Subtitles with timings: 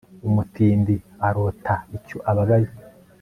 [0.27, 0.93] umutindi
[1.27, 2.69] arota icyo ababaye